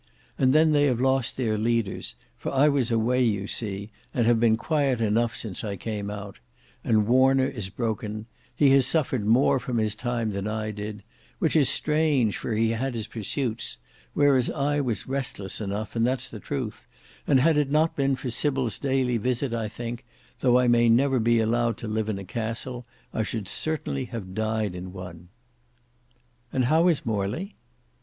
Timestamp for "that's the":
16.07-16.39